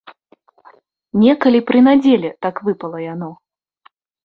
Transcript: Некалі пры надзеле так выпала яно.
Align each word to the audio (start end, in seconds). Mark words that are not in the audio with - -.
Некалі 1.25 1.59
пры 1.69 1.79
надзеле 1.89 2.29
так 2.47 2.55
выпала 2.71 2.97
яно. 3.13 3.31